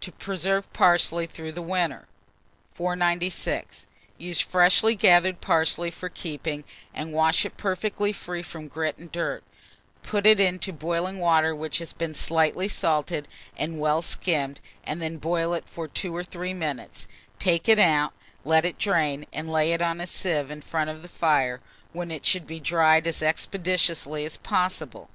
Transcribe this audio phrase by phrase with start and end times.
[0.00, 2.08] TO PRESERVE PARSLEY THROUGH THE WINTER.
[2.74, 3.86] 496.
[4.18, 9.44] Use freshly gathered parsley for keeping, and wash it perfectly free from grit and dirt;
[10.02, 15.12] put it into boiling water which has been slightly salted and well skimmed, and then
[15.22, 17.06] let it boil for 2 or 3 minutes;
[17.38, 21.02] take it out, let it drain, and lay it on a sieve in front of
[21.02, 21.60] the fire,
[21.92, 25.08] when it should be dried as expeditiously as possible.